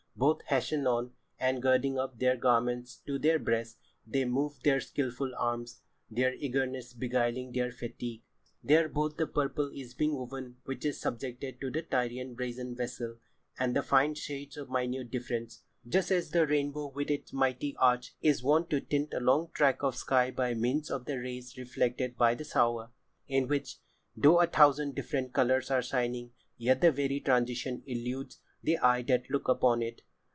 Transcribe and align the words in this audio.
Both 0.17 0.43
hasten 0.49 0.85
on, 0.85 1.13
and 1.39 1.63
girding 1.63 1.97
up 1.97 2.19
their 2.19 2.37
garments 2.37 2.97
to 3.07 3.17
their 3.17 3.39
breasts, 3.39 3.79
they 4.05 4.23
move 4.23 4.59
their 4.63 4.79
skilful 4.79 5.33
arms, 5.35 5.81
their 6.11 6.35
eagerness 6.35 6.93
beguiling 6.93 7.53
their 7.53 7.71
fatigue. 7.71 8.21
There 8.63 8.87
both 8.87 9.13
[Pg 9.17 9.23
86] 9.23 9.33
the 9.33 9.33
purple 9.33 9.71
is 9.73 9.93
being 9.95 10.13
woven, 10.13 10.57
which 10.65 10.85
is 10.85 11.01
subjected 11.01 11.59
to 11.59 11.71
the 11.71 11.81
Tyrian 11.81 12.35
brazen 12.35 12.75
vessel, 12.75 13.15
and 13.57 13.75
fine 13.83 14.13
shades 14.13 14.57
of 14.57 14.69
minute 14.69 15.09
difference; 15.09 15.63
just 15.89 16.11
as 16.11 16.29
the 16.29 16.45
rainbow, 16.45 16.89
with 16.93 17.09
its 17.09 17.33
mighty 17.33 17.75
arch, 17.77 18.13
is 18.21 18.43
wont 18.43 18.69
to 18.69 18.79
tint 18.79 19.15
a 19.15 19.19
long 19.19 19.49
tract 19.55 19.81
of 19.81 19.95
sky 19.95 20.29
by 20.29 20.53
means 20.53 20.91
of 20.91 21.05
the 21.05 21.17
rays 21.17 21.57
reflected 21.57 22.15
by 22.15 22.35
the 22.35 22.43
shower; 22.43 22.91
in 23.27 23.47
which, 23.47 23.77
though 24.15 24.39
a 24.39 24.45
thousand 24.45 24.93
different 24.93 25.33
colours 25.33 25.71
are 25.71 25.81
shining, 25.81 26.31
yet 26.59 26.79
the 26.81 26.91
very 26.91 27.19
transition 27.19 27.81
eludes 27.87 28.37
the 28.61 28.77
eyes 28.77 29.05
that 29.07 29.27
look 29.31 29.47
upon 29.47 29.81
it.... 29.81 30.03